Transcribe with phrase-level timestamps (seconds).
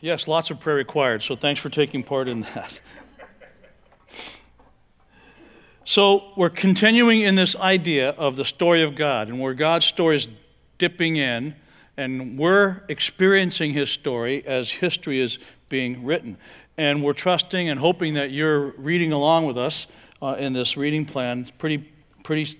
[0.00, 2.80] Yes, lots of prayer required, so thanks for taking part in that.
[5.84, 10.16] So, we're continuing in this idea of the story of God and where God's story
[10.16, 10.28] is
[10.76, 11.56] dipping in,
[11.96, 16.36] and we're experiencing His story as history is being written.
[16.76, 19.88] And we're trusting and hoping that you're reading along with us
[20.22, 21.40] uh, in this reading plan.
[21.40, 21.90] It's pretty,
[22.22, 22.56] pretty,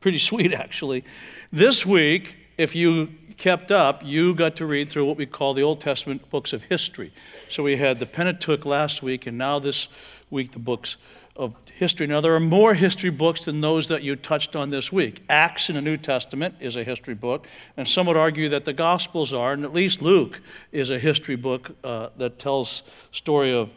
[0.00, 1.04] pretty sweet, actually.
[1.50, 3.08] This week, if you
[3.42, 6.62] kept up, you got to read through what we call the Old Testament books of
[6.62, 7.12] history.
[7.50, 9.88] So we had the Pentateuch last week, and now this
[10.30, 10.96] week, the books
[11.34, 12.06] of history.
[12.06, 15.24] Now, there are more history books than those that you touched on this week.
[15.28, 18.72] Acts in the New Testament is a history book, and some would argue that the
[18.72, 23.70] Gospels are, and at least Luke is a history book uh, that tells story of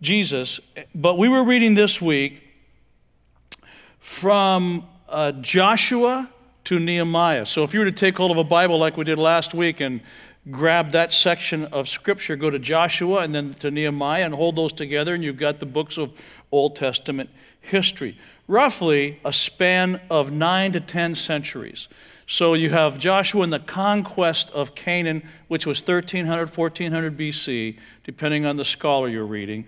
[0.00, 0.60] Jesus.
[0.94, 2.42] But we were reading this week
[4.00, 6.30] from uh, Joshua
[6.64, 7.46] to Nehemiah.
[7.46, 9.80] So if you were to take hold of a Bible like we did last week
[9.80, 10.00] and
[10.50, 14.72] grab that section of Scripture, go to Joshua and then to Nehemiah and hold those
[14.72, 16.12] together, and you've got the books of
[16.50, 18.18] Old Testament history.
[18.46, 21.88] Roughly a span of nine to ten centuries.
[22.26, 28.46] So you have Joshua and the conquest of Canaan, which was 1300, 1400 BC, depending
[28.46, 29.66] on the scholar you're reading.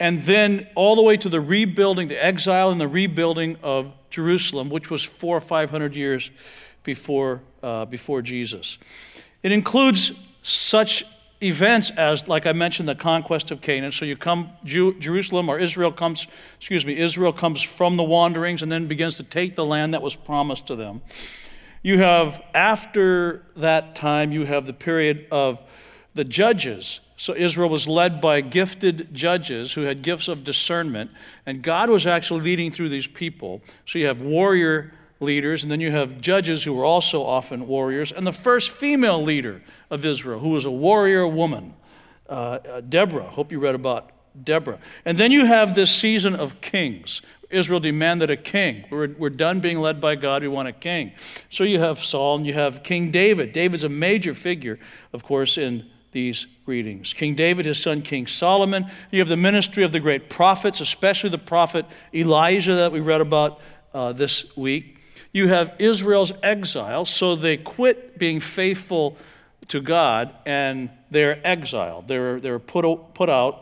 [0.00, 4.70] And then all the way to the rebuilding, the exile and the rebuilding of Jerusalem,
[4.70, 6.30] which was four or 500 years
[6.84, 8.78] before, uh, before Jesus.
[9.42, 10.12] It includes
[10.42, 11.04] such
[11.42, 13.92] events as, like I mentioned, the conquest of Canaan.
[13.92, 16.26] So you come, Jew, Jerusalem or Israel comes,
[16.58, 20.02] excuse me, Israel comes from the wanderings and then begins to take the land that
[20.02, 21.02] was promised to them.
[21.82, 25.58] You have, after that time, you have the period of
[26.14, 27.00] the judges.
[27.16, 31.10] So Israel was led by gifted judges who had gifts of discernment,
[31.46, 33.62] and God was actually leading through these people.
[33.86, 38.12] So you have warrior leaders, and then you have judges who were also often warriors,
[38.12, 41.74] and the first female leader of Israel, who was a warrior woman,
[42.28, 43.28] uh, uh, Deborah.
[43.28, 44.10] Hope you read about
[44.42, 44.78] Deborah.
[45.04, 47.22] And then you have this season of kings.
[47.50, 48.84] Israel demanded a king.
[48.90, 51.12] We're, we're done being led by God, we want a king.
[51.50, 53.52] So you have Saul and you have King David.
[53.52, 54.80] David's a major figure,
[55.12, 57.12] of course, in these readings.
[57.12, 58.90] King David, his son King Solomon.
[59.10, 63.20] You have the ministry of the great prophets, especially the prophet Elijah that we read
[63.20, 63.60] about
[63.92, 64.96] uh, this week.
[65.32, 69.18] You have Israel's exile, so they quit being faithful
[69.68, 72.08] to God and they're exiled.
[72.08, 73.60] They're, they're put, put out,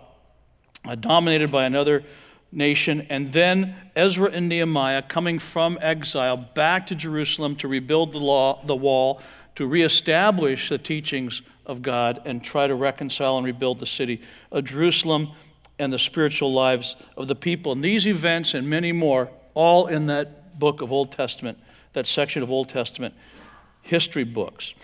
[0.85, 2.05] uh, dominated by another
[2.51, 3.07] nation.
[3.09, 8.63] And then Ezra and Nehemiah coming from exile back to Jerusalem to rebuild the, law,
[8.67, 9.23] the wall,
[9.55, 14.65] to reestablish the teachings of God and try to reconcile and rebuild the city of
[14.65, 15.33] Jerusalem
[15.79, 17.73] and the spiritual lives of the people.
[17.73, 21.59] And these events and many more, all in that book of Old Testament,
[21.93, 23.15] that section of Old Testament
[23.83, 24.75] history books.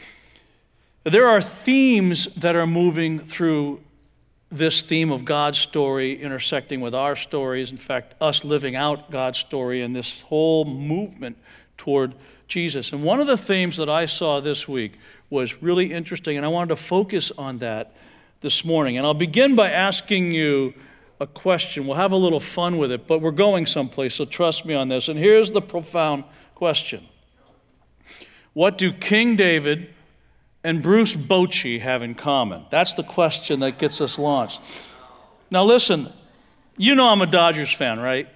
[1.04, 3.80] There are themes that are moving through
[4.50, 7.70] this theme of God's story intersecting with our stories.
[7.70, 11.36] In fact, us living out God's story and this whole movement
[11.76, 12.14] toward
[12.48, 12.92] Jesus.
[12.92, 14.94] And one of the themes that I saw this week
[15.30, 17.94] was really interesting, and I wanted to focus on that
[18.40, 18.96] this morning.
[18.96, 20.74] And I'll begin by asking you
[21.20, 21.86] a question.
[21.86, 24.88] We'll have a little fun with it, but we're going someplace, so trust me on
[24.88, 25.08] this.
[25.08, 26.24] And here's the profound
[26.54, 27.06] question
[28.52, 29.92] What do King David
[30.64, 32.64] and Bruce Bochy have in common?
[32.70, 34.60] That's the question that gets us launched.
[35.50, 36.12] Now, listen,
[36.76, 38.28] you know I'm a Dodgers fan, right?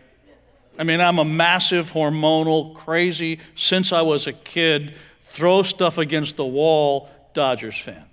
[0.78, 4.94] I mean, I'm a massive, hormonal, crazy, since I was a kid,
[5.32, 8.04] throw stuff against the wall Dodgers fan.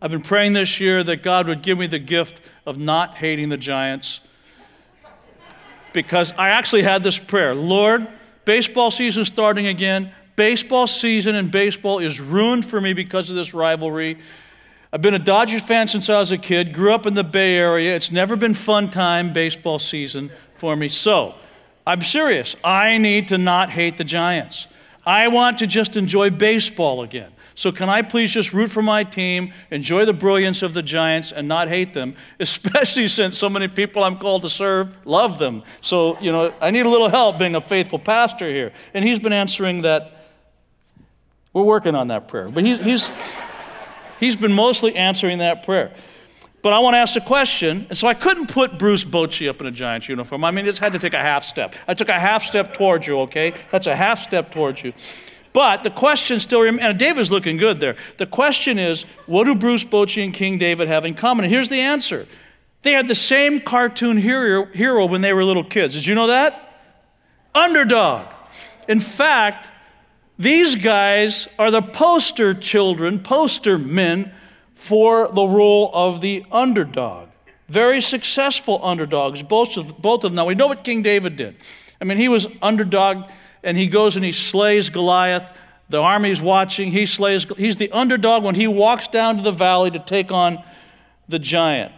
[0.00, 3.48] I've been praying this year that God would give me the gift of not hating
[3.48, 4.20] the Giants
[5.92, 8.06] because I actually had this prayer Lord,
[8.44, 10.12] baseball season starting again.
[10.36, 14.18] Baseball season and baseball is ruined for me because of this rivalry.
[14.92, 17.56] I've been a Dodgers fan since I was a kid, grew up in the Bay
[17.56, 17.94] Area.
[17.94, 20.88] It's never been fun time baseball season for me.
[20.88, 21.34] So,
[21.86, 22.56] I'm serious.
[22.62, 24.66] I need to not hate the Giants.
[25.04, 27.32] I want to just enjoy baseball again.
[27.54, 31.32] So, can I please just root for my team, enjoy the brilliance of the Giants,
[31.32, 35.62] and not hate them, especially since so many people I'm called to serve love them?
[35.80, 38.72] So, you know, I need a little help being a faithful pastor here.
[38.94, 40.18] And he's been answering that.
[41.52, 42.48] We're working on that prayer.
[42.48, 43.08] But he's, he's,
[44.18, 45.94] he's been mostly answering that prayer.
[46.62, 49.60] But I want to ask a question, and so I couldn't put Bruce Bochy up
[49.60, 50.44] in a Giants uniform.
[50.44, 51.74] I mean, just had to take a half step.
[51.88, 53.52] I took a half step towards you, okay?
[53.72, 54.92] That's a half step towards you.
[55.52, 57.96] But the question still remains, and David's looking good there.
[58.16, 61.44] The question is, what do Bruce Bochy and King David have in common?
[61.44, 62.28] And here's the answer.
[62.82, 65.94] They had the same cartoon hero, hero when they were little kids.
[65.94, 66.78] Did you know that?
[67.54, 68.28] Underdog.
[68.88, 69.70] In fact,
[70.38, 74.32] these guys are the poster children, poster men
[74.82, 77.28] for the role of the underdog.
[77.68, 80.34] Very successful underdogs, both of, both of them.
[80.34, 81.54] Now, we know what King David did.
[82.00, 83.30] I mean, he was underdog,
[83.62, 85.44] and he goes and he slays Goliath.
[85.88, 86.90] The army's watching.
[86.90, 90.64] He slays, he's the underdog when he walks down to the valley to take on
[91.28, 91.92] the giant.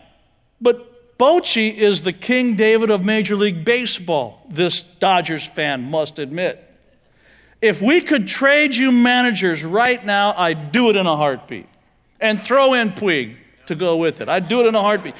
[0.60, 6.62] But Bochy is the King David of Major League Baseball, this Dodgers fan must admit.
[7.62, 11.68] If we could trade you managers right now, I'd do it in a heartbeat.
[12.20, 14.28] And throw in Puig to go with it.
[14.28, 15.14] I'd do it in a heartbeat.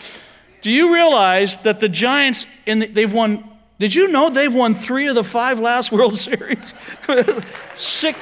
[0.63, 3.45] Do you realize that the Giants, in the, they've won,
[3.79, 6.75] did you know they've won three of the five last World Series?
[7.75, 8.19] Six,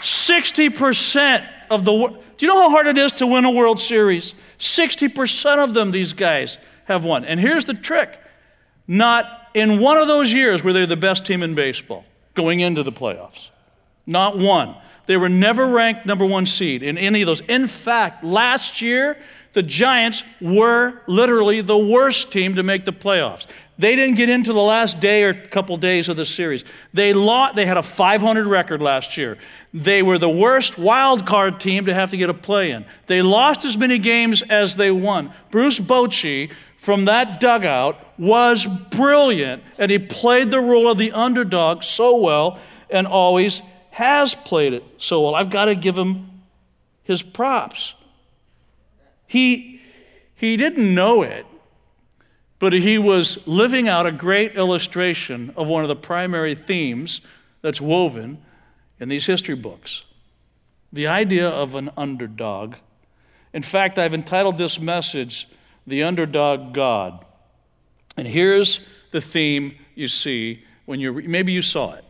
[0.00, 1.92] 60% of the
[2.36, 4.34] do you know how hard it is to win a World Series?
[4.58, 7.24] 60% of them, these guys have won.
[7.24, 8.18] And here's the trick
[8.86, 12.82] not in one of those years were they the best team in baseball going into
[12.82, 13.48] the playoffs.
[14.06, 14.76] Not one.
[15.06, 17.40] They were never ranked number one seed in any of those.
[17.42, 19.16] In fact, last year,
[19.52, 23.46] the Giants were literally the worst team to make the playoffs.
[23.78, 26.64] They didn't get into the last day or couple days of the series.
[26.94, 29.36] They lost, they had a 500 record last year.
[29.74, 32.86] They were the worst wild card team to have to get a play in.
[33.06, 35.32] They lost as many games as they won.
[35.50, 36.50] Bruce Bochy
[36.80, 42.58] from that dugout was brilliant, and he played the role of the underdog so well
[42.88, 43.60] and always
[43.96, 45.34] has played it so well.
[45.34, 46.42] I've got to give him
[47.02, 47.94] his props.
[49.26, 49.80] He,
[50.34, 51.46] he didn't know it,
[52.58, 57.22] but he was living out a great illustration of one of the primary themes
[57.62, 58.36] that's woven
[59.00, 60.02] in these history books
[60.92, 62.74] the idea of an underdog.
[63.54, 65.48] In fact, I've entitled this message,
[65.86, 67.24] The Underdog God.
[68.16, 72.05] And here's the theme you see when you're, maybe you saw it.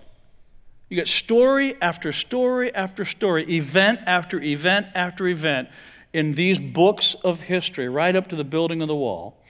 [0.89, 5.69] You get story after story after story, event after event after event
[6.13, 9.43] in these books of history, right up to the building of the wall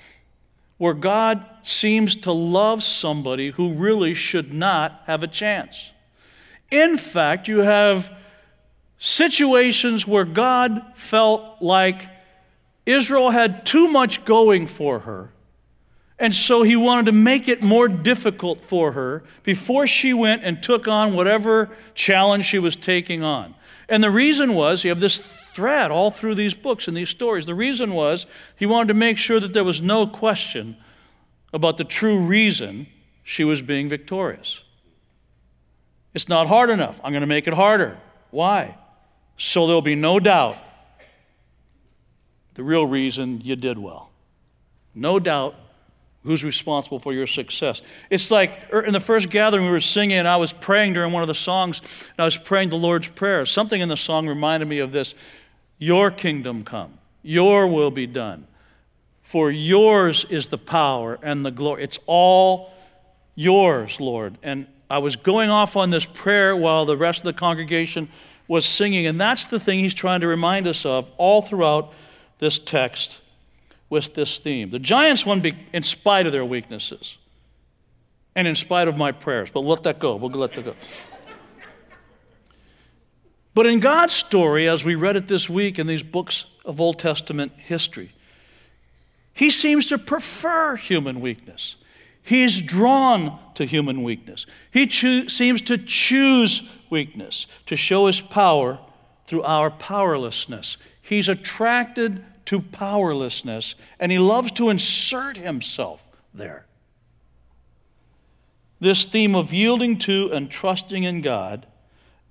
[0.78, 5.90] where God seems to love somebody who really should not have a chance.
[6.70, 8.10] In fact, you have
[8.98, 12.08] situations where God felt like
[12.84, 15.32] Israel had too much going for her.
[16.18, 20.62] And so he wanted to make it more difficult for her before she went and
[20.62, 23.54] took on whatever challenge she was taking on.
[23.88, 25.22] And the reason was you have this
[25.52, 27.46] thread all through these books and these stories.
[27.46, 28.26] The reason was
[28.56, 30.76] he wanted to make sure that there was no question
[31.52, 32.86] about the true reason
[33.22, 34.60] she was being victorious.
[36.14, 36.96] It's not hard enough.
[37.04, 37.98] I'm going to make it harder.
[38.30, 38.76] Why?
[39.36, 40.56] So there'll be no doubt
[42.54, 44.10] the real reason you did well.
[44.94, 45.54] No doubt
[46.26, 47.80] who's responsible for your success.
[48.10, 51.12] It's like er, in the first gathering we were singing, and I was praying during
[51.12, 53.46] one of the songs, and I was praying the Lord's Prayer.
[53.46, 55.14] Something in the song reminded me of this
[55.78, 58.46] your kingdom come, your will be done.
[59.22, 61.84] For yours is the power and the glory.
[61.84, 62.72] It's all
[63.34, 64.38] yours, Lord.
[64.42, 68.08] And I was going off on this prayer while the rest of the congregation
[68.48, 69.06] was singing.
[69.06, 71.92] And that's the thing he's trying to remind us of all throughout
[72.38, 73.18] this text
[73.88, 74.70] with this theme.
[74.70, 77.16] The giants won in spite of their weaknesses
[78.34, 79.50] and in spite of my prayers.
[79.52, 80.16] But let that go.
[80.16, 80.74] We'll let that go.
[83.54, 86.98] But in God's story, as we read it this week in these books of Old
[86.98, 88.12] Testament history,
[89.32, 91.76] He seems to prefer human weakness.
[92.22, 94.44] He's drawn to human weakness.
[94.70, 98.78] He cho- seems to choose weakness to show His power
[99.26, 100.76] through our powerlessness.
[101.00, 106.00] He's attracted to powerlessness, and He loves to insert Himself
[106.34, 106.66] there.
[108.80, 111.66] This theme of yielding to and trusting in God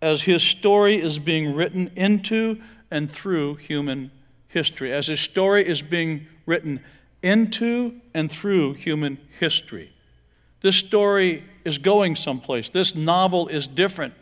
[0.01, 4.12] as his story is being written into and through human
[4.48, 6.79] history, as his story is being written
[7.24, 9.91] into and through human history.
[10.62, 12.69] This story is going someplace.
[12.69, 14.13] This novel is different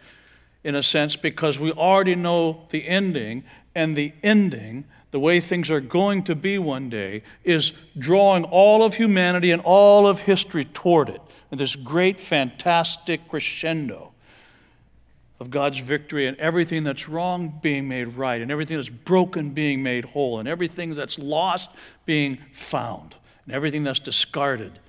[0.63, 3.43] in a sense because we already know the ending,
[3.75, 8.84] and the ending, the way things are going to be one day, is drawing all
[8.84, 11.22] of humanity and all of history toward it.
[11.51, 14.12] And this great, fantastic crescendo
[15.39, 19.84] of God's victory and everything that's wrong being made right, and everything that's broken being
[19.84, 21.70] made whole, and everything that's lost
[22.08, 23.13] being found,
[23.46, 24.79] and everything that's discarded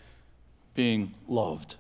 [0.75, 1.75] being loved.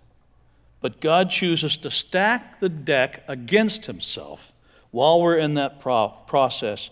[0.82, 4.52] But God chooses to stack the deck against Himself
[4.90, 6.90] while we're in that pro- process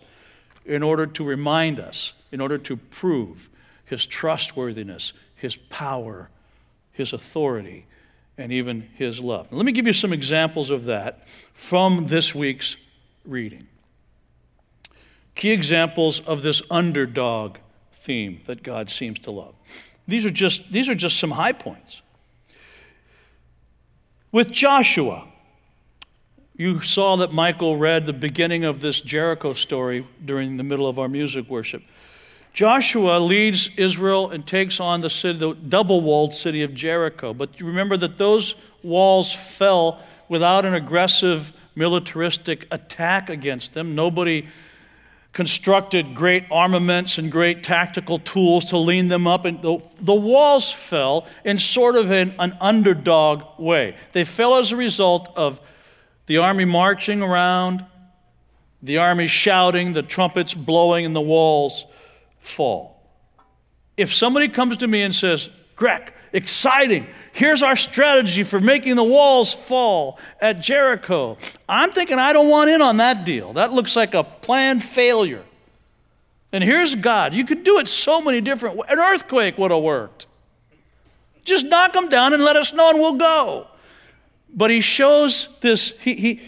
[0.65, 3.49] in order to remind us, in order to prove
[3.85, 6.31] His trustworthiness, His power,
[6.93, 7.87] His authority,
[8.39, 9.47] and even his love.
[9.51, 12.77] Let me give you some examples of that from this week's
[13.25, 13.67] reading.
[15.35, 17.59] Key examples of this underdog
[17.93, 19.55] theme that God seems to love.
[20.09, 22.03] These are just, these are just some high points.
[24.31, 25.29] With Joshua,
[26.55, 30.99] you saw that Michael read the beginning of this Jericho story during the middle of
[30.99, 31.83] our music worship.
[32.53, 37.33] Joshua leads Israel and takes on the, city, the double walled city of Jericho.
[37.33, 43.95] But remember that those walls fell without an aggressive militaristic attack against them.
[43.95, 44.49] Nobody
[45.33, 49.47] constructed great armaments and great tactical tools to lean them up.
[49.47, 53.97] And the, the walls fell in sort of an, an underdog way.
[54.13, 55.59] They fell as a result of
[56.27, 57.85] the army marching around,
[58.83, 61.85] the army shouting, the trumpets blowing, and the walls
[62.41, 63.01] fall.
[63.97, 69.05] If somebody comes to me and says, Greg, exciting, here's our strategy for making the
[69.05, 71.37] walls fall at Jericho,
[71.69, 73.53] I'm thinking I don't want in on that deal.
[73.53, 75.45] That looks like a planned failure.
[76.53, 77.35] And here's God.
[77.35, 78.91] You could do it so many different ways.
[78.91, 80.27] An earthquake would have worked.
[81.45, 83.67] Just knock them down and let us know, and we'll go.
[84.53, 86.43] But he shows this, he, he,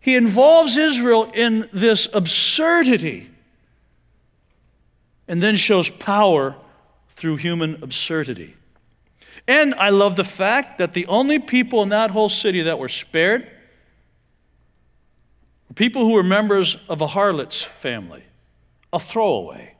[0.00, 3.30] he involves Israel in this absurdity
[5.28, 6.56] and then shows power
[7.14, 8.56] through human absurdity.
[9.48, 12.88] And I love the fact that the only people in that whole city that were
[12.88, 13.48] spared
[15.68, 18.24] were people who were members of a harlot's family,
[18.92, 19.74] a throwaway.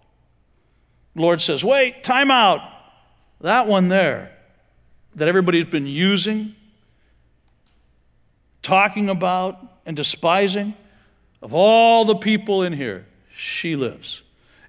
[1.14, 2.60] The Lord says, Wait, time out.
[3.40, 4.32] That one there
[5.16, 6.54] that everybody's been using,
[8.66, 10.74] talking about, and despising,
[11.40, 13.06] of all the people in here,
[13.36, 14.22] she lives.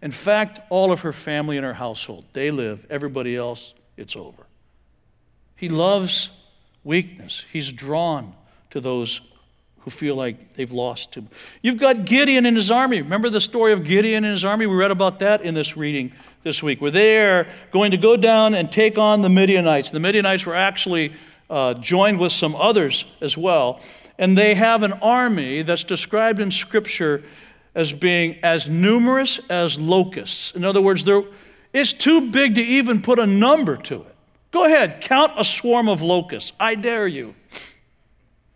[0.04, 2.86] In fact, all of her family and her household, they live.
[2.92, 4.46] Everybody else, it's over.
[5.56, 6.30] He loves
[6.84, 7.44] weakness.
[7.52, 8.36] He's drawn
[8.70, 9.22] to those
[9.80, 11.28] who feel like they've lost him.
[11.64, 13.02] You've got Gideon and his army.
[13.02, 14.68] Remember the story of Gideon and his army?
[14.68, 16.12] We read about that in this reading
[16.44, 16.80] this week.
[16.80, 19.90] Where they're going to go down and take on the Midianites.
[19.90, 21.14] The Midianites were actually
[21.50, 23.82] uh, joined with some others as well.
[24.18, 27.24] And they have an army that's described in Scripture
[27.76, 30.52] as being as numerous as locusts.
[30.56, 31.04] In other words,
[31.74, 34.16] it's too big to even put a number to it.
[34.52, 36.54] Go ahead, count a swarm of locusts.
[36.60, 37.36] I dare you.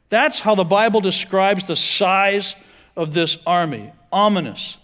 [0.09, 2.55] That's how the Bible describes the size
[2.95, 4.77] of this army ominous.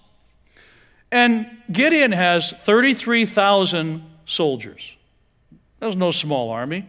[1.12, 4.94] And Gideon has 33,000 soldiers.
[5.80, 6.88] That's no small army.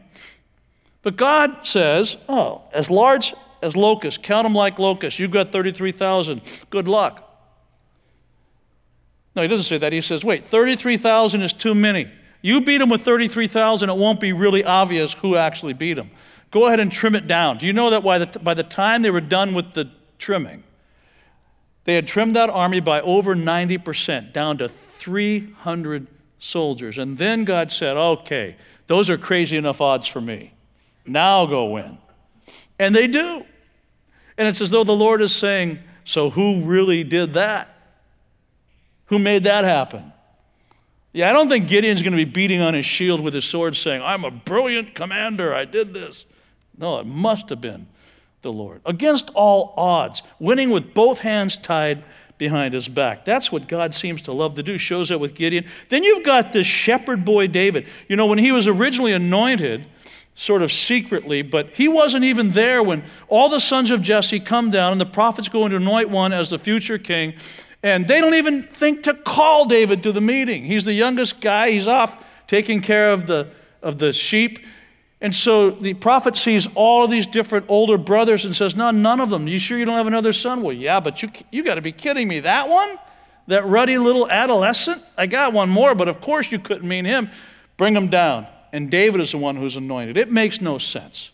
[1.08, 5.18] But God says, oh, as large as locusts, count them like locusts.
[5.18, 6.42] You've got 33,000.
[6.68, 7.26] Good luck.
[9.34, 9.90] No, he doesn't say that.
[9.90, 12.10] He says, wait, 33,000 is too many.
[12.42, 16.10] You beat them with 33,000, it won't be really obvious who actually beat them.
[16.50, 17.56] Go ahead and trim it down.
[17.56, 20.62] Do you know that by the, by the time they were done with the trimming,
[21.84, 26.06] they had trimmed that army by over 90%, down to 300
[26.38, 26.98] soldiers.
[26.98, 28.56] And then God said, okay,
[28.88, 30.52] those are crazy enough odds for me.
[31.08, 31.98] Now go win.
[32.78, 33.44] And they do.
[34.36, 37.74] And it's as though the Lord is saying, so who really did that?
[39.06, 40.12] Who made that happen?
[41.12, 43.74] Yeah, I don't think Gideon's going to be beating on his shield with his sword
[43.74, 46.26] saying, I'm a brilliant commander, I did this.
[46.76, 47.88] No, it must have been
[48.42, 48.80] the Lord.
[48.86, 52.04] Against all odds, winning with both hands tied
[52.36, 53.24] behind his back.
[53.24, 55.64] That's what God seems to love to do, shows up with Gideon.
[55.88, 57.88] Then you've got this shepherd boy David.
[58.08, 59.86] You know, when he was originally anointed,
[60.38, 64.71] sort of secretly, but he wasn't even there when all the sons of Jesse come
[64.71, 67.35] down and the prophets go to anoint one as the future king.
[67.83, 70.64] And they don't even think to call David to the meeting.
[70.64, 72.16] He's the youngest guy, he's off
[72.47, 73.49] taking care of the,
[73.83, 74.61] of the sheep.
[75.21, 79.21] And so the prophet sees all of these different older brothers and says, No, none
[79.21, 79.49] of them.
[79.49, 80.62] You sure you don't have another son?
[80.62, 82.38] Well, yeah, but you, you got to be kidding me.
[82.40, 82.97] That one?
[83.49, 85.02] That ruddy little adolescent?
[85.16, 87.28] I got one more, but of course you couldn't mean him.
[87.76, 88.47] Bring him down.
[88.72, 90.16] And David is the one who's anointed.
[90.16, 91.30] It makes no sense.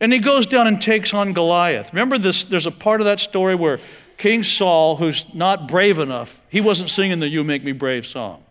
[0.00, 1.92] And he goes down and takes on Goliath.
[1.92, 2.44] Remember this?
[2.44, 3.80] There's a part of that story where
[4.16, 8.42] King Saul, who's not brave enough, he wasn't singing the You Make Me Brave song.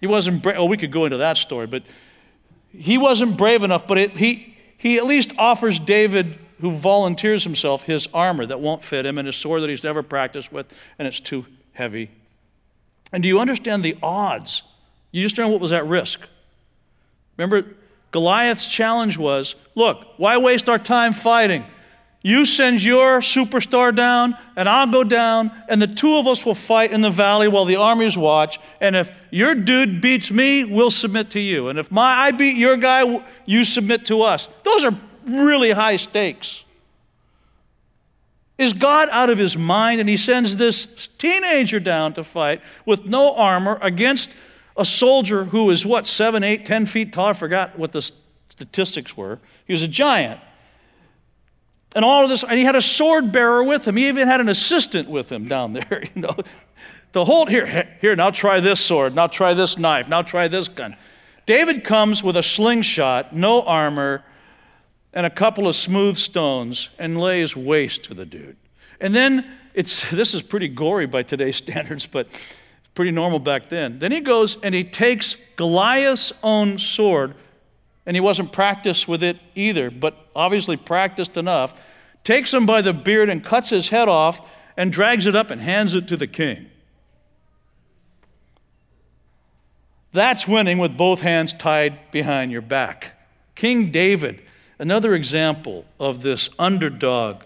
[0.00, 0.56] He wasn't brave.
[0.58, 1.84] Oh, we could go into that story, but
[2.72, 7.84] he wasn't brave enough, but it, he, he at least offers David, who volunteers himself,
[7.84, 10.66] his armor that won't fit him and his sword that he's never practiced with,
[10.98, 12.10] and it's too heavy.
[13.12, 14.62] And do you understand the odds?
[15.10, 16.20] You just know what was at risk.
[17.36, 17.68] Remember,
[18.10, 21.64] Goliath's challenge was look, why waste our time fighting?
[22.24, 26.54] You send your superstar down, and I'll go down, and the two of us will
[26.54, 28.60] fight in the valley while the armies watch.
[28.80, 31.68] And if your dude beats me, we'll submit to you.
[31.68, 34.46] And if my I beat your guy, you submit to us.
[34.62, 34.94] Those are
[35.26, 36.62] really high stakes.
[38.62, 40.86] Is God out of his mind and he sends this
[41.18, 44.30] teenager down to fight with no armor against
[44.76, 47.26] a soldier who is what, seven, eight, ten feet tall?
[47.26, 48.08] I forgot what the
[48.50, 49.40] statistics were.
[49.66, 50.40] He was a giant.
[51.96, 53.96] And all of this, and he had a sword bearer with him.
[53.96, 56.36] He even had an assistant with him down there, you know,
[57.14, 60.68] to hold here, here, now try this sword, now try this knife, now try this
[60.68, 60.96] gun.
[61.46, 64.24] David comes with a slingshot, no armor,
[65.12, 68.56] and a couple of smooth stones and lays waste to the dude.
[69.00, 72.28] And then it's this is pretty gory by today's standards, but
[72.94, 73.98] pretty normal back then.
[73.98, 77.34] Then he goes and he takes Goliath's own sword,
[78.04, 81.72] and he wasn't practiced with it either, but obviously practiced enough,
[82.24, 84.40] takes him by the beard and cuts his head off
[84.76, 86.68] and drags it up and hands it to the king.
[90.12, 93.12] That's winning with both hands tied behind your back.
[93.54, 94.42] King David,
[94.82, 97.42] another example of this underdog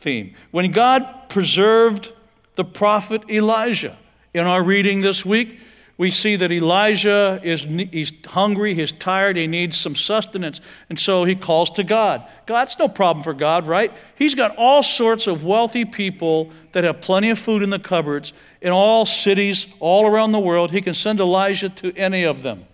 [0.00, 0.34] theme.
[0.50, 2.12] When God preserved
[2.56, 3.96] the prophet Elijah,
[4.34, 5.58] in our reading this week,
[5.96, 10.60] we see that Elijah is he's hungry, he's tired, he needs some sustenance,
[10.90, 12.22] and so he calls to God.
[12.46, 13.90] God's no problem for God, right?
[14.16, 18.34] He's got all sorts of wealthy people that have plenty of food in the cupboards
[18.60, 20.72] in all cities all around the world.
[20.72, 22.66] He can send Elijah to any of them.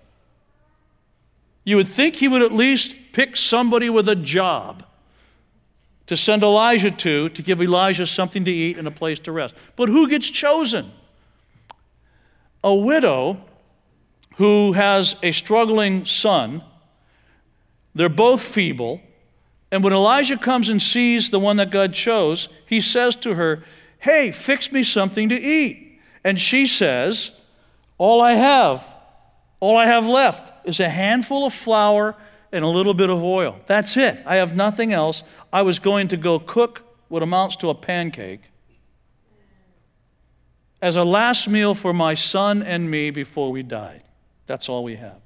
[1.71, 4.85] You would think he would at least pick somebody with a job
[6.09, 9.55] to send Elijah to to give Elijah something to eat and a place to rest.
[9.77, 10.91] But who gets chosen?
[12.62, 13.39] a widow
[14.37, 16.62] who has a struggling son.
[17.95, 19.00] They're both feeble.
[19.71, 23.65] And when Elijah comes and sees the one that God chose, he says to her,
[24.00, 26.00] Hey, fix me something to eat.
[26.25, 27.31] And she says,
[27.99, 28.85] All I have,
[29.61, 32.17] all I have left is a handful of flour
[32.52, 33.61] and a little bit of oil.
[33.67, 34.23] That's it.
[34.26, 35.23] I have nothing else.
[35.52, 38.40] I was going to go cook what amounts to a pancake
[40.82, 44.02] as a last meal for my son and me before we died.
[44.47, 45.21] That's all we have.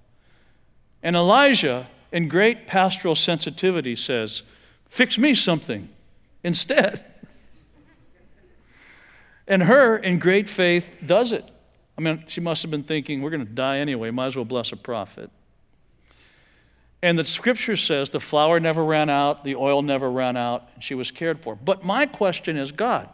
[1.03, 4.43] And Elijah, in great pastoral sensitivity, says,
[4.89, 5.89] Fix me something
[6.43, 7.05] instead.
[9.49, 11.49] and her, in great faith, does it.
[11.97, 14.45] I mean, she must have been thinking, We're going to die anyway, might as well
[14.45, 15.31] bless a prophet.
[17.03, 20.83] And the scripture says the flour never ran out, the oil never ran out, and
[20.83, 21.55] she was cared for.
[21.55, 23.11] But my question is God,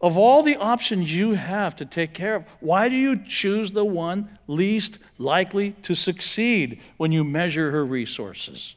[0.00, 3.84] of all the options you have to take care of, why do you choose the
[3.84, 8.74] one least likely to succeed when you measure her resources?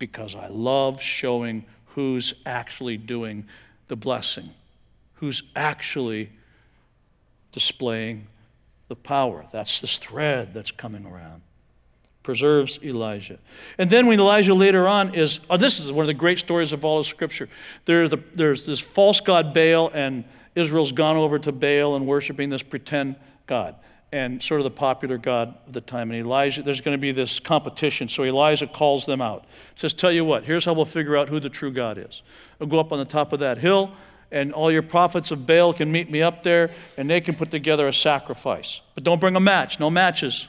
[0.00, 3.46] Because I love showing who's actually doing
[3.86, 4.50] the blessing,
[5.14, 6.30] who's actually
[7.52, 8.26] displaying
[8.88, 9.46] the power.
[9.52, 11.42] That's this thread that's coming around.
[12.22, 13.38] Preserves Elijah.
[13.78, 16.72] And then when Elijah later on is, oh, this is one of the great stories
[16.72, 17.48] of all of Scripture.
[17.84, 22.50] There the, there's this false god Baal, and Israel's gone over to Baal and worshiping
[22.50, 23.76] this pretend god
[24.12, 26.10] and sort of the popular god of the time.
[26.10, 28.08] And Elijah, there's going to be this competition.
[28.08, 29.46] So Elijah calls them out.
[29.74, 32.22] Says, Tell you what, here's how we'll figure out who the true God is.
[32.60, 33.92] I'll go up on the top of that hill,
[34.32, 37.50] and all your prophets of Baal can meet me up there, and they can put
[37.50, 38.80] together a sacrifice.
[38.94, 40.48] But don't bring a match, no matches.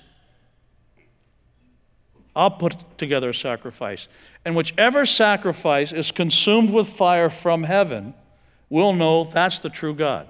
[2.36, 4.08] I'll put together a sacrifice.
[4.46, 8.15] And whichever sacrifice is consumed with fire from heaven,
[8.69, 10.28] we'll know that's the true God.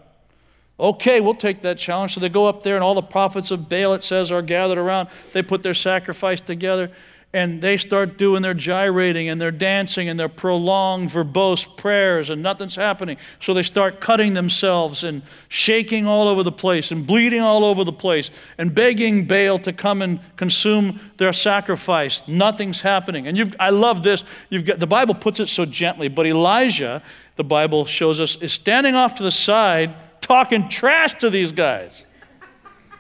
[0.80, 2.16] Okay, we'll take that challenge.
[2.16, 4.80] So they go up there, and all the prophets of Baal, it says, are gathered
[4.80, 5.10] around.
[5.32, 6.92] They put their sacrifice together,
[7.34, 12.44] and they start doing their gyrating and their dancing and their prolonged, verbose prayers, and
[12.44, 13.18] nothing's happening.
[13.40, 17.84] So they start cutting themselves and shaking all over the place and bleeding all over
[17.84, 22.22] the place and begging Baal to come and consume their sacrifice.
[22.28, 23.28] Nothing's happening.
[23.28, 24.24] And I love this.
[24.50, 27.02] You've got, the Bible puts it so gently, but Elijah
[27.36, 32.06] the Bible shows us, is standing off to the side talking trash to these guys.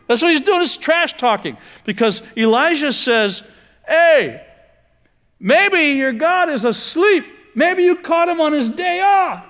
[0.08, 1.58] That's what he's doing, is trash talking.
[1.86, 3.44] Because Elijah says,
[3.88, 4.46] Hey,
[5.40, 7.26] maybe your God is asleep.
[7.56, 9.48] Maybe you caught him on his day off.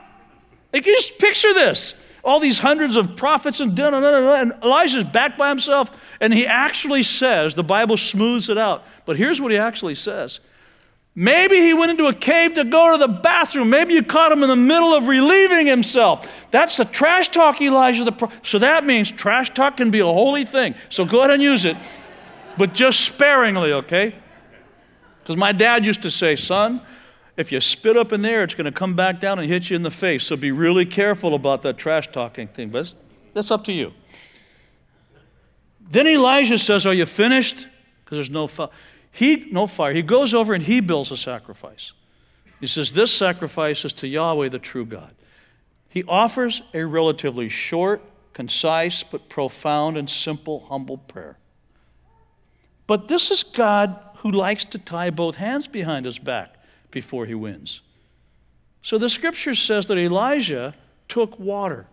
[0.74, 1.93] Like, you just picture this.
[2.24, 5.91] All these hundreds of prophets and da, da, da, and Elijah's back by himself,
[6.22, 8.86] and he actually says, the Bible smooths it out.
[9.06, 10.39] But here's what he actually says
[11.15, 13.69] Maybe he went into a cave to go to the bathroom.
[13.69, 16.28] Maybe you caught him in the middle of relieving himself.
[16.50, 18.04] That's the trash talk, Elijah.
[18.04, 20.74] The pro- so that means trash talk can be a holy thing.
[20.89, 21.78] So go ahead and use it,
[22.58, 24.15] but just sparingly, okay?
[25.23, 26.81] Because my dad used to say, son,
[27.38, 29.75] if you spit up in there, it's going to come back down and hit you
[29.77, 30.25] in the face.
[30.25, 32.69] So be really careful about that trash talking thing.
[32.69, 32.93] But
[33.33, 33.93] that's up to you.
[35.89, 37.67] Then Elijah says, Are you finished?
[38.03, 38.69] Because there's no fire.
[39.12, 39.93] He, no fire.
[39.93, 41.93] He goes over and he builds a sacrifice.
[42.59, 45.13] He says, This sacrifice is to Yahweh, the true God.
[45.88, 48.01] He offers a relatively short,
[48.33, 51.38] concise, but profound and simple, humble prayer.
[52.88, 56.55] But this is God who likes to tie both hands behind his back
[56.91, 57.81] before he wins.
[58.81, 60.73] So the scripture says that Elijah
[61.09, 61.88] took water.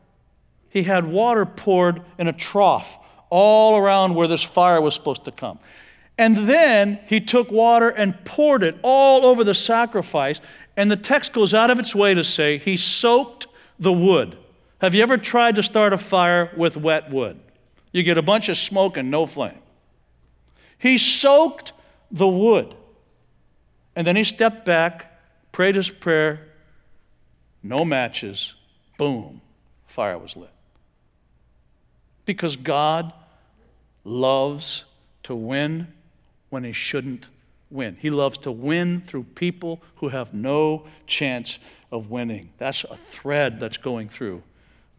[0.68, 2.96] He had water poured in a trough
[3.30, 5.58] all around where this fire was supposed to come.
[6.16, 10.40] And then he took water and poured it all over the sacrifice.
[10.76, 13.48] And the text goes out of its way to say he soaked
[13.80, 14.36] the wood.
[14.80, 17.40] Have you ever tried to start a fire with wet wood?
[17.90, 19.58] You get a bunch of smoke and no flame.
[20.78, 21.72] He soaked
[22.10, 22.74] the wood.
[23.96, 25.20] And then he stepped back,
[25.52, 26.48] prayed his prayer,
[27.62, 28.54] no matches,
[28.98, 29.40] boom,
[29.86, 30.50] fire was lit.
[32.24, 33.12] Because God
[34.04, 34.84] loves
[35.24, 35.88] to win
[36.48, 37.26] when he shouldn't
[37.70, 37.96] win.
[38.00, 41.58] He loves to win through people who have no chance
[41.92, 42.50] of winning.
[42.58, 44.42] That's a thread that's going through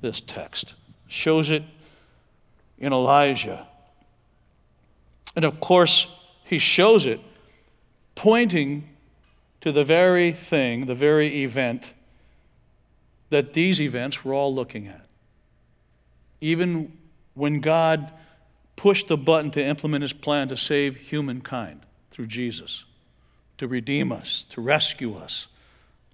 [0.02, 0.74] this text.
[1.08, 1.63] Shows it
[2.78, 3.67] in Elijah.
[5.36, 6.08] And of course,
[6.51, 7.21] he shows it
[8.13, 8.83] pointing
[9.61, 11.93] to the very thing, the very event
[13.29, 15.07] that these events we're all looking at.
[16.41, 16.91] Even
[17.35, 18.11] when God
[18.75, 22.83] pushed the button to implement his plan to save humankind through Jesus,
[23.57, 25.47] to redeem us, to rescue us,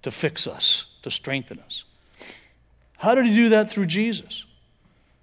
[0.02, 1.82] to fix us, to strengthen us.
[2.98, 4.44] How did he do that through Jesus?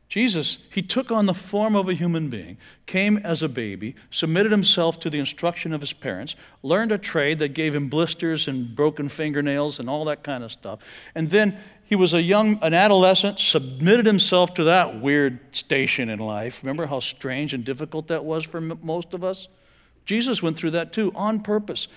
[0.08, 4.52] Jesus, he took on the form of a human being, came as a baby, submitted
[4.52, 8.76] himself to the instruction of his parents, learned a trade that gave him blisters and
[8.76, 10.80] broken fingernails and all that kind of stuff.
[11.16, 16.20] And then he was a young, an adolescent, submitted himself to that weird station in
[16.20, 16.62] life.
[16.62, 19.48] Remember how strange and difficult that was for most of us?
[20.06, 21.88] Jesus went through that too, on purpose.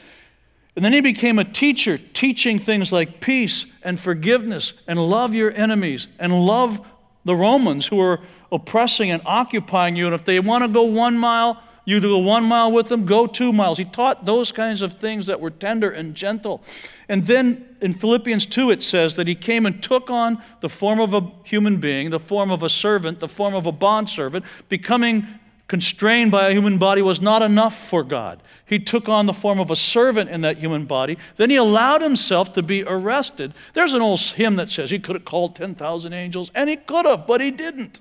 [0.76, 5.52] And then he became a teacher, teaching things like peace and forgiveness and love your
[5.52, 6.86] enemies and love
[7.28, 10.06] the Romans who are oppressing and occupying you.
[10.06, 13.26] And if they want to go one mile, you go one mile with them, go
[13.26, 13.76] two miles.
[13.76, 16.62] He taught those kinds of things that were tender and gentle.
[17.06, 21.00] And then in Philippians 2, it says that he came and took on the form
[21.00, 25.26] of a human being, the form of a servant, the form of a bondservant, becoming
[25.68, 28.42] constrained by a human body was not enough for God.
[28.64, 31.18] He took on the form of a servant in that human body.
[31.36, 33.52] Then he allowed himself to be arrested.
[33.74, 37.04] There's an old hymn that says he could have called 10,000 angels, and he could
[37.04, 38.00] have, but he didn't.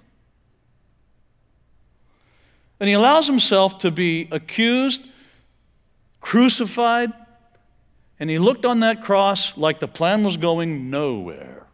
[2.80, 5.02] And he allows himself to be accused,
[6.22, 7.12] crucified,
[8.20, 11.68] and he looked on that cross like the plan was going nowhere.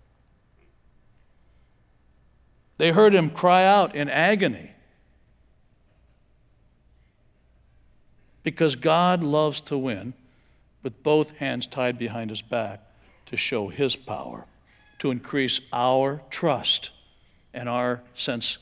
[2.77, 4.72] They heard him cry out in agony.
[8.43, 10.13] Because God loves to win
[10.83, 12.81] with both hands tied behind his back
[13.27, 14.45] to show his power,
[14.99, 16.91] to increase our trust
[17.53, 18.57] and our sense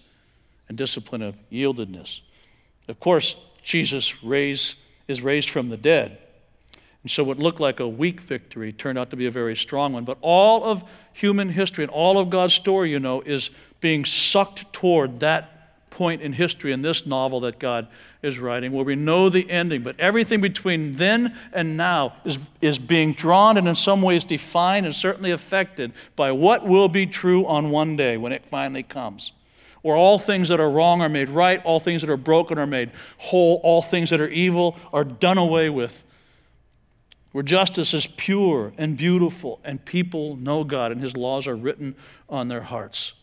[0.70, 2.22] and discipline of yieldedness.
[2.88, 4.14] Of course, Jesus
[5.08, 6.18] is raised from the dead.
[7.04, 9.94] And so, what looked like a weak victory turned out to be a very strong
[9.94, 10.06] one.
[10.06, 14.72] But all of human history and all of God's story, you know, is being sucked
[14.72, 15.61] toward that
[16.02, 17.88] point in history in this novel that God
[18.24, 22.80] is writing where we know the ending, but everything between then and now is, is
[22.80, 27.46] being drawn and in some ways defined and certainly affected by what will be true
[27.46, 29.32] on one day when it finally comes.
[29.84, 32.66] Where all things that are wrong are made right, all things that are broken are
[32.66, 36.02] made whole, all things that are evil are done away with.
[37.32, 41.94] Where justice is pure and beautiful, and people know God, and His laws are written
[42.28, 43.14] on their hearts.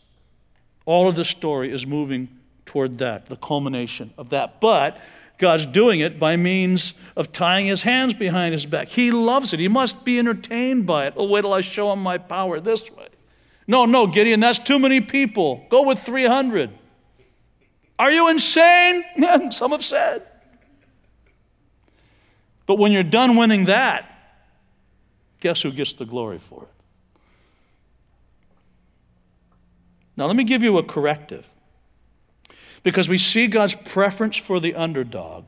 [0.85, 2.38] All of this story is moving
[2.69, 4.61] toward that, the culmination of that.
[4.61, 5.01] But
[5.39, 8.89] God's doing it by means of tying his hands behind his back.
[8.89, 9.59] He loves it.
[9.59, 11.15] He must be entertained by it.
[11.17, 13.07] Oh, wait till I show him my power this way.
[13.67, 15.65] No, no, Gideon, that's too many people.
[15.69, 16.69] Go with 300.
[17.97, 19.03] Are you insane?
[19.51, 20.27] Some have said.
[22.67, 24.05] But when you're done winning that,
[25.39, 26.69] guess who gets the glory for it?
[30.15, 31.47] Now, let me give you a corrective.
[32.83, 35.45] Because we see God's preference for the underdog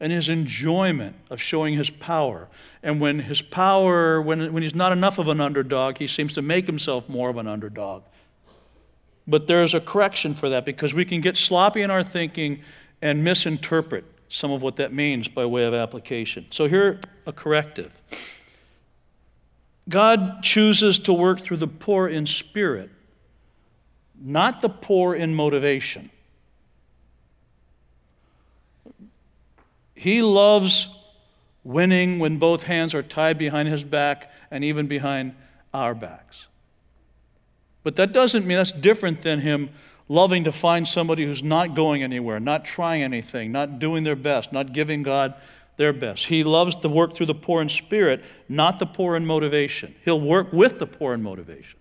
[0.00, 2.48] and his enjoyment of showing his power.
[2.82, 6.42] And when his power, when, when he's not enough of an underdog, he seems to
[6.42, 8.02] make himself more of an underdog.
[9.26, 12.62] But there's a correction for that because we can get sloppy in our thinking
[13.00, 16.46] and misinterpret some of what that means by way of application.
[16.50, 17.92] So here, a corrective.
[19.88, 22.90] God chooses to work through the poor in spirit,
[24.20, 26.10] not the poor in motivation.
[30.02, 30.88] He loves
[31.62, 35.36] winning when both hands are tied behind his back and even behind
[35.72, 36.46] our backs.
[37.84, 39.70] But that doesn't mean that's different than him
[40.08, 44.52] loving to find somebody who's not going anywhere, not trying anything, not doing their best,
[44.52, 45.34] not giving God
[45.76, 46.26] their best.
[46.26, 49.94] He loves to work through the poor in spirit, not the poor in motivation.
[50.04, 51.78] He'll work with the poor in motivation.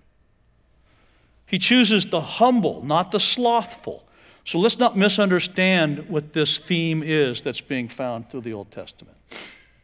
[1.48, 4.06] He chooses the humble, not the slothful.
[4.44, 9.18] So let's not misunderstand what this theme is that's being found through the Old Testament.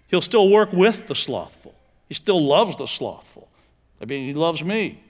[0.08, 1.76] He'll still work with the slothful.
[2.08, 3.48] He still loves the slothful.
[4.02, 5.04] I mean, he loves me.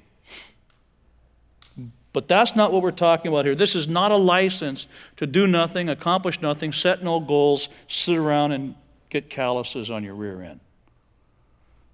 [2.13, 3.53] But that's not what we're talking about here.
[3.53, 8.53] This is not a license to do nothing, accomplish nothing, set no goals, sit around
[8.53, 8.75] and
[9.09, 10.59] get calluses on your rear end.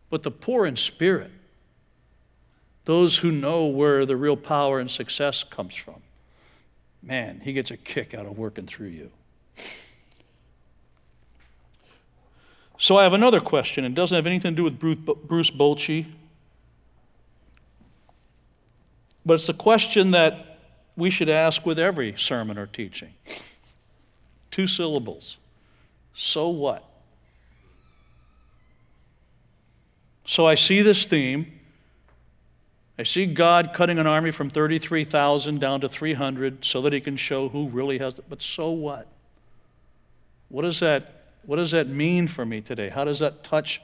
[0.10, 1.32] But the poor in spirit,
[2.86, 6.02] those who know where the real power and success comes from,
[7.04, 9.12] man, he gets a kick out of working through you.
[12.80, 13.86] So I have another question.
[13.86, 16.08] It doesn't have anything to do with Bruce Bochy,
[19.26, 20.60] but it's a question that
[20.96, 23.14] we should ask with every sermon or teaching.
[24.52, 25.38] Two syllables.
[26.14, 26.84] So what?
[30.26, 31.60] So I see this theme.
[33.04, 37.18] I see God cutting an army from 33,000 down to 300 so that he can
[37.18, 38.24] show who really has it.
[38.30, 39.10] But so what?
[40.48, 42.88] What does that what does that mean for me today?
[42.88, 43.82] How does that touch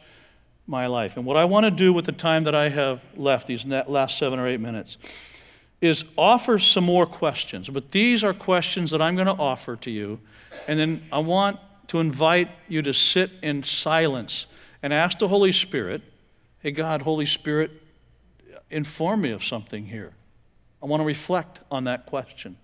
[0.68, 1.18] my life?
[1.18, 4.18] And what I want to do with the time that I have left, these last
[4.18, 4.96] seven or eight minutes,
[5.82, 7.68] is offer some more questions.
[7.68, 10.22] But these are questions that I'm going to offer to you.
[10.66, 14.46] And then I want to invite you to sit in silence
[14.82, 16.04] and ask the Holy Spirit,
[16.62, 17.72] hey, God, Holy Spirit,
[18.70, 20.14] inform me of something here.
[20.82, 22.58] I want to reflect on that question.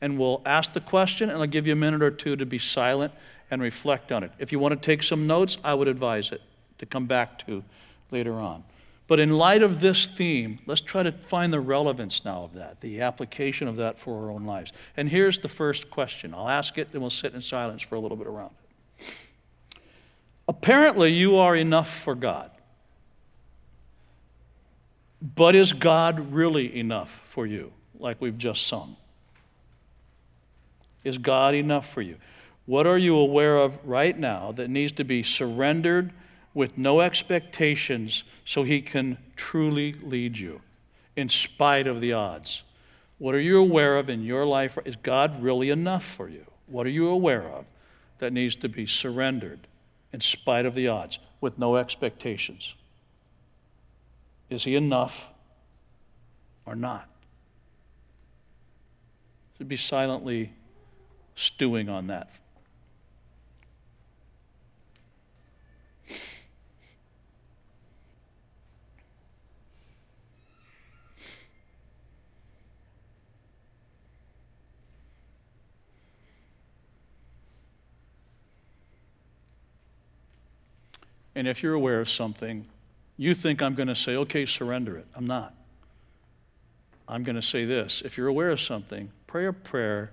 [0.00, 2.58] And we'll ask the question, and I'll give you a minute or two to be
[2.58, 3.12] silent
[3.50, 4.32] and reflect on it.
[4.38, 6.42] If you want to take some notes, I would advise it
[6.78, 7.64] to come back to
[8.10, 8.64] later on.
[9.08, 12.80] But in light of this theme, let's try to find the relevance now of that,
[12.80, 14.72] the application of that for our own lives.
[14.96, 16.34] And here's the first question.
[16.34, 18.50] I'll ask it and we'll sit in silence for a little bit around
[18.98, 19.06] it.
[20.48, 22.50] Apparently, you are enough for God.
[25.20, 28.96] But is God really enough for you, like we've just sung?
[31.04, 32.16] Is God enough for you?
[32.66, 36.12] What are you aware of right now that needs to be surrendered
[36.52, 40.60] with no expectations so He can truly lead you
[41.14, 42.62] in spite of the odds?
[43.18, 44.76] What are you aware of in your life?
[44.84, 46.44] Is God really enough for you?
[46.66, 47.64] What are you aware of
[48.18, 49.60] that needs to be surrendered
[50.12, 52.74] in spite of the odds with no expectations?
[54.50, 55.26] Is He enough
[56.64, 57.08] or not?
[59.58, 60.52] To be silently
[61.34, 62.28] stewing on that
[81.36, 82.66] And if you're aware of something,
[83.16, 85.06] you think I'm going to say, okay, surrender it.
[85.14, 85.54] I'm not.
[87.08, 88.02] I'm going to say this.
[88.04, 90.10] If you're aware of something, pray a prayer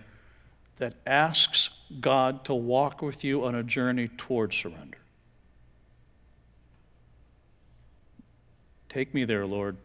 [0.78, 4.98] that asks God to walk with you on a journey toward surrender.
[8.90, 9.76] Take me there, Lord,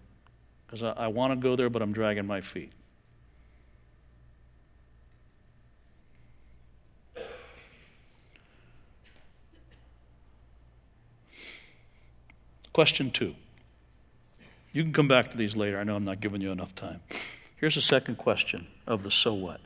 [0.67, 2.73] because I, I want to go there, but I'm dragging my feet.
[12.79, 13.35] Question two.
[14.73, 15.81] You can come back to these later.
[15.81, 17.01] I know I'm not giving you enough time.
[17.57, 19.61] Here's the second question of the so what.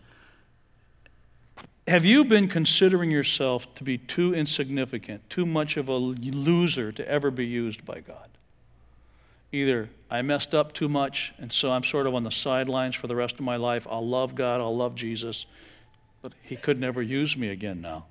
[1.86, 7.06] Have you been considering yourself to be too insignificant, too much of a loser to
[7.06, 8.30] ever be used by God?
[9.52, 13.08] Either I messed up too much, and so I'm sort of on the sidelines for
[13.08, 13.86] the rest of my life.
[13.90, 15.44] I'll love God, I'll love Jesus,
[16.22, 18.06] but He could never use me again now.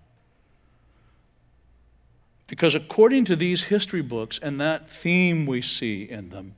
[2.51, 6.53] Because according to these history books and that theme we see in them,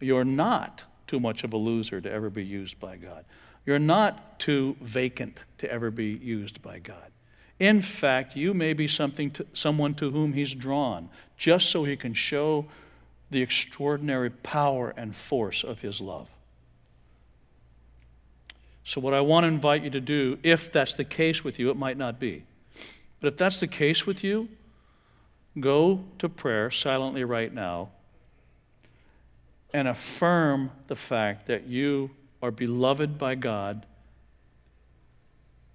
[0.00, 3.26] you're not too much of a loser to ever be used by God.
[3.66, 7.12] You're not too vacant to ever be used by God.
[7.60, 11.94] In fact, you may be something to, someone to whom He's drawn just so He
[11.94, 12.64] can show
[13.30, 16.28] the extraordinary power and force of His love.
[18.82, 21.68] So, what I want to invite you to do, if that's the case with you,
[21.68, 22.44] it might not be,
[23.20, 24.48] but if that's the case with you,
[25.58, 27.90] Go to prayer silently right now
[29.72, 32.10] and affirm the fact that you
[32.42, 33.86] are beloved by God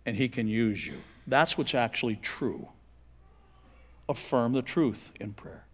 [0.05, 0.97] and He can use you.
[1.27, 2.67] That's what's actually true.
[4.07, 5.65] affirm the truth in prayer.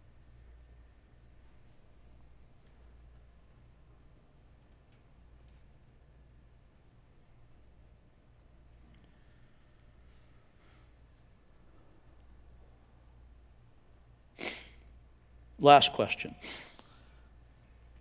[15.65, 16.35] Last question.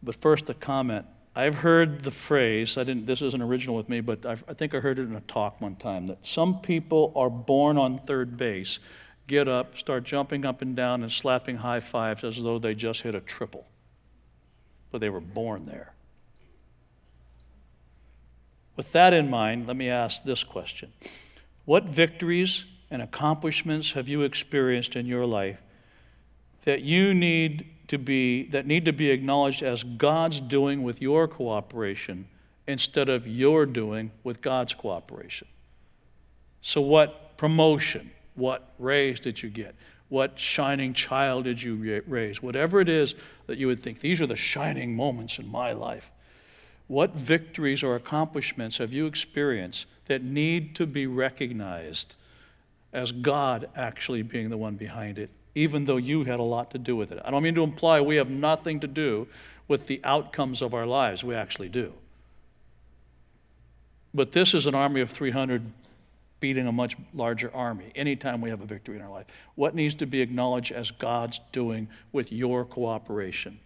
[0.02, 1.06] But first, a comment.
[1.34, 4.74] I've heard the phrase, I didn't, this isn't original with me, but I've, i think
[4.74, 8.36] I heard it in a talk one time that some people are born on third
[8.36, 8.80] base,
[9.28, 13.00] get up, start jumping up and down and slapping high fives as though they just
[13.00, 13.64] hit a triple.
[14.92, 15.94] But they were born there.
[18.76, 20.92] With that in mind, let me ask this question
[21.64, 25.63] What victories and accomplishments have you experienced in your life
[26.64, 31.28] that you need to be that need to be acknowledged as God's doing with your
[31.28, 32.26] cooperation
[32.66, 35.46] instead of your doing with God's cooperation.
[36.62, 39.74] So what promotion, what raise did you get?
[40.08, 42.42] What shining child did you raise?
[42.42, 43.14] Whatever it is
[43.46, 46.10] that you would think, these are the shining moments in my life.
[46.86, 52.14] What victories or accomplishments have you experienced that need to be recognized
[52.92, 56.78] as God actually being the one behind it even though you had a lot to
[56.78, 57.20] do with it.
[57.24, 59.28] I don't mean to imply we have nothing to do
[59.68, 61.22] with the outcomes of our lives.
[61.22, 61.92] We actually do.
[64.12, 65.62] But this is an army of 300
[66.40, 69.26] beating a much larger army anytime we have a victory in our life.
[69.54, 73.60] What needs to be acknowledged as God's doing with your cooperation?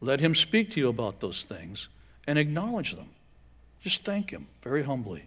[0.00, 1.88] Let Him speak to you about those things
[2.26, 3.10] and acknowledge them.
[3.82, 5.24] Just thank Him very humbly.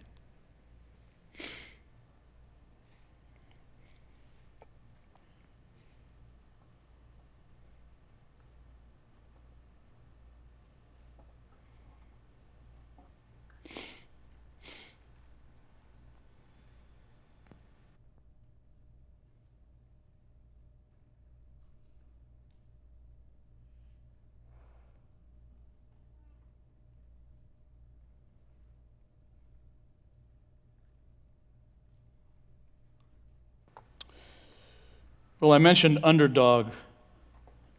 [35.40, 36.66] Well, I mentioned Underdog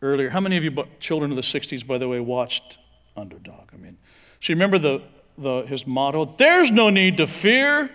[0.01, 0.31] earlier.
[0.31, 2.79] How many of you children of the 60s, by the way, watched
[3.15, 3.69] Underdog?
[3.71, 3.99] I mean,
[4.39, 5.03] so you remember the,
[5.37, 6.25] the, his motto?
[6.39, 7.91] There's no need to fear.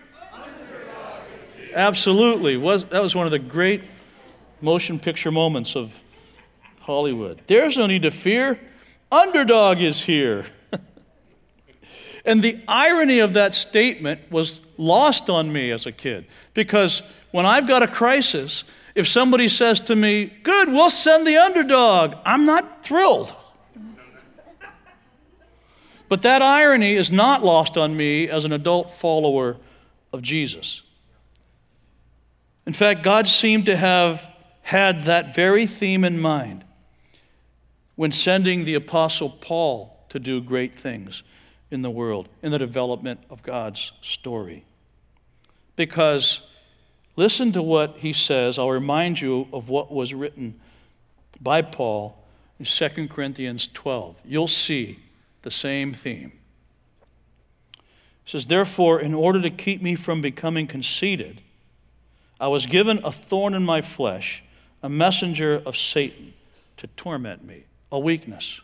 [1.74, 2.56] Absolutely.
[2.56, 3.82] Was, that was one of the great
[4.60, 5.98] motion picture moments of
[6.78, 7.42] Hollywood.
[7.48, 8.60] There's no need to fear.
[9.10, 10.46] Underdog is here.
[12.24, 17.02] and the irony of that statement was lost on me as a kid because
[17.32, 18.62] when I've got a crisis,
[18.96, 23.32] if somebody says to me, Good, we'll send the underdog, I'm not thrilled.
[26.08, 29.58] But that irony is not lost on me as an adult follower
[30.12, 30.82] of Jesus.
[32.64, 34.26] In fact, God seemed to have
[34.62, 36.64] had that very theme in mind
[37.96, 41.22] when sending the Apostle Paul to do great things
[41.70, 44.64] in the world, in the development of God's story.
[45.74, 46.40] Because
[47.16, 48.58] Listen to what he says.
[48.58, 50.60] I'll remind you of what was written
[51.40, 52.22] by Paul
[52.58, 54.16] in 2 Corinthians 12.
[54.24, 55.00] You'll see
[55.42, 56.32] the same theme.
[58.24, 61.40] He says, Therefore, in order to keep me from becoming conceited,
[62.38, 64.42] I was given a thorn in my flesh,
[64.82, 66.34] a messenger of Satan
[66.76, 68.60] to torment me, a weakness.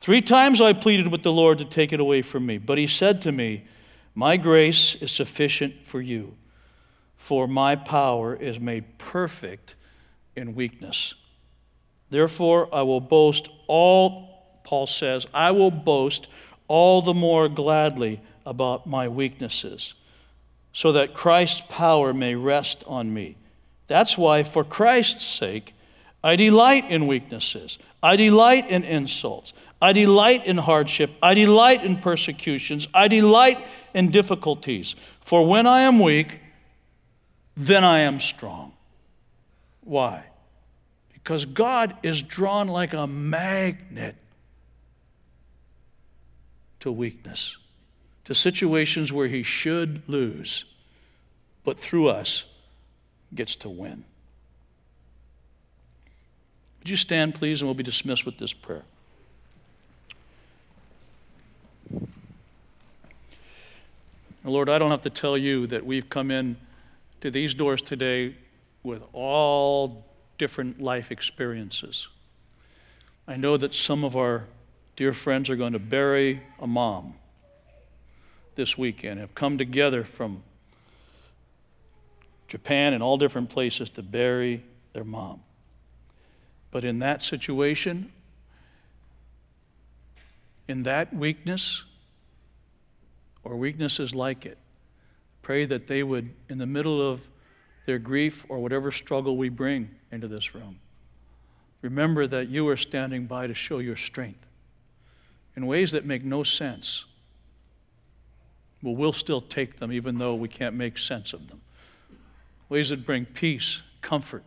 [0.00, 2.86] Three times I pleaded with the Lord to take it away from me, but he
[2.86, 3.64] said to me,
[4.14, 6.34] My grace is sufficient for you
[7.22, 9.76] for my power is made perfect
[10.34, 11.14] in weakness.
[12.10, 16.26] Therefore, I will boast all, Paul says, I will boast
[16.66, 19.94] all the more gladly about my weaknesses,
[20.72, 23.36] so that Christ's power may rest on me.
[23.86, 25.74] That's why, for Christ's sake,
[26.24, 27.78] I delight in weaknesses.
[28.02, 29.52] I delight in insults.
[29.80, 31.12] I delight in hardship.
[31.22, 32.88] I delight in persecutions.
[32.92, 34.96] I delight in difficulties.
[35.24, 36.40] For when I am weak,
[37.56, 38.72] then I am strong.
[39.84, 40.24] Why?
[41.12, 44.16] Because God is drawn like a magnet
[46.80, 47.56] to weakness,
[48.24, 50.64] to situations where he should lose,
[51.64, 52.44] but through us
[53.34, 54.04] gets to win.
[56.80, 58.82] Would you stand, please, and we'll be dismissed with this prayer.
[64.44, 66.56] Lord, I don't have to tell you that we've come in
[67.22, 68.34] to these doors today
[68.82, 70.04] with all
[70.38, 72.08] different life experiences.
[73.28, 74.44] I know that some of our
[74.96, 77.14] dear friends are going to bury a mom
[78.56, 80.42] this weekend, have come together from
[82.48, 85.40] Japan and all different places to bury their mom.
[86.72, 88.12] But in that situation,
[90.66, 91.84] in that weakness,
[93.44, 94.58] or weaknesses like it,
[95.42, 97.20] pray that they would, in the middle of
[97.86, 100.78] their grief or whatever struggle we bring into this room,
[101.82, 104.46] remember that you are standing by to show your strength
[105.56, 107.04] in ways that make no sense.
[108.82, 111.60] But we'll still take them even though we can't make sense of them.
[112.68, 114.44] Ways that bring peace, comfort,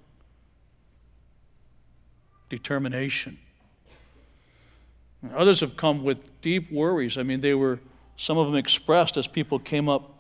[2.50, 3.38] determination.
[5.34, 7.18] Others have come with deep worries.
[7.18, 7.80] I mean, they were,
[8.18, 10.15] some of them expressed as people came up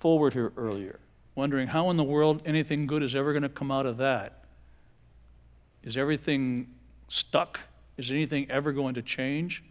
[0.00, 0.98] forward here earlier,
[1.34, 4.44] wondering how in the world anything good is ever going to come out of that.
[5.82, 6.68] Is everything
[7.08, 7.60] stuck?
[7.96, 9.62] Is anything ever going to change?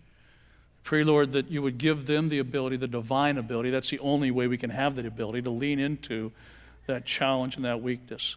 [0.84, 3.72] Pray, Lord, that you would give them the ability, the divine ability.
[3.72, 6.32] That's the only way we can have that ability to lean into
[6.86, 8.36] that challenge and that weakness.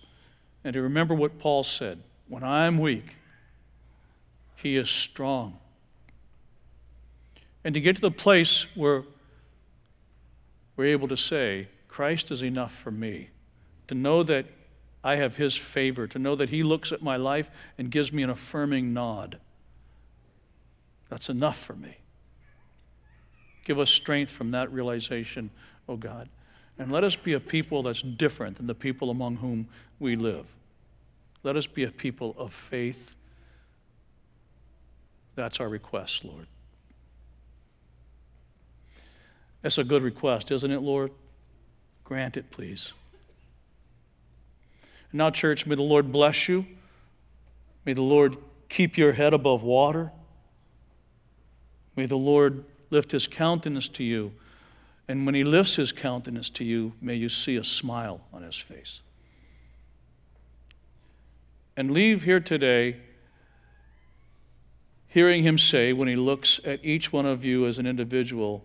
[0.64, 3.04] And to remember what Paul said when I'm weak,
[4.56, 5.58] he is strong.
[7.64, 9.04] And to get to the place where
[10.76, 11.68] we're able to say,
[11.98, 13.28] Christ is enough for me.
[13.88, 14.46] To know that
[15.02, 18.22] I have His favor, to know that He looks at my life and gives me
[18.22, 19.40] an affirming nod.
[21.08, 21.96] That's enough for me.
[23.64, 25.50] Give us strength from that realization,
[25.88, 26.28] oh God.
[26.78, 29.66] And let us be a people that's different than the people among whom
[29.98, 30.46] we live.
[31.42, 33.10] Let us be a people of faith
[35.34, 36.46] that's our request, Lord.
[39.62, 41.10] That's a good request, isn't it, Lord?
[42.08, 42.94] Grant it, please.
[45.12, 46.64] now, church, may the Lord bless you.
[47.84, 48.38] May the Lord
[48.70, 50.10] keep your head above water.
[51.96, 54.32] May the Lord lift his countenance to you.
[55.06, 58.56] And when he lifts his countenance to you, may you see a smile on his
[58.56, 59.00] face.
[61.76, 62.96] And leave here today
[65.08, 68.64] hearing him say, when he looks at each one of you as an individual,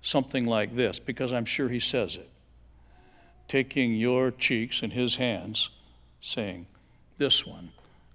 [0.00, 2.30] something like this, because I'm sure he says it
[3.50, 5.70] taking your cheeks in his hands,
[6.20, 6.64] saying,
[7.18, 7.72] This one,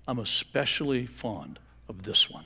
[0.07, 1.59] I'm especially fond
[1.89, 2.45] of this one.